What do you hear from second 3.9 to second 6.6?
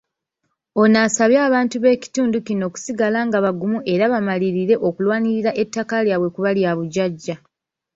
era bamalirire okulwanirira ettaka lyabwe kuba